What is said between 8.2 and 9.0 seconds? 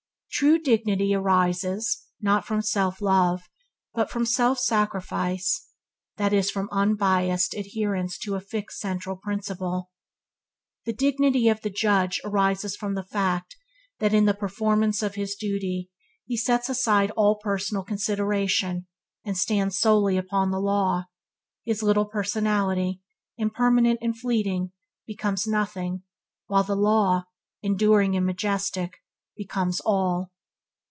a fixed